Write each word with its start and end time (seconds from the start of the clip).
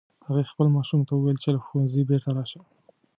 هغې 0.27 0.43
خپل 0.51 0.67
ماشوم 0.75 1.01
ته 1.07 1.13
وویل 1.13 1.37
چې 1.43 1.49
له 1.55 1.59
ښوونځي 1.65 2.01
بیرته 2.09 2.29
راشه 2.37 2.61